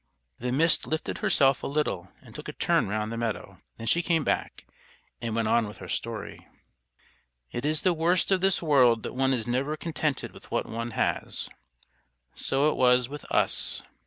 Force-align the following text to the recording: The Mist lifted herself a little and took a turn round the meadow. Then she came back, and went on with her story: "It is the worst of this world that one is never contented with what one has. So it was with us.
The 0.39 0.51
Mist 0.51 0.87
lifted 0.87 1.19
herself 1.19 1.61
a 1.61 1.67
little 1.67 2.09
and 2.23 2.33
took 2.33 2.47
a 2.47 2.53
turn 2.53 2.87
round 2.87 3.11
the 3.11 3.17
meadow. 3.17 3.61
Then 3.77 3.85
she 3.85 4.01
came 4.01 4.23
back, 4.23 4.65
and 5.21 5.35
went 5.35 5.47
on 5.47 5.67
with 5.67 5.77
her 5.77 5.87
story: 5.87 6.47
"It 7.51 7.65
is 7.67 7.83
the 7.83 7.93
worst 7.93 8.31
of 8.31 8.41
this 8.41 8.63
world 8.63 9.03
that 9.03 9.13
one 9.13 9.31
is 9.31 9.45
never 9.45 9.77
contented 9.77 10.31
with 10.31 10.49
what 10.49 10.65
one 10.65 10.89
has. 10.97 11.49
So 12.33 12.67
it 12.71 12.77
was 12.77 13.09
with 13.09 13.31
us. 13.31 13.83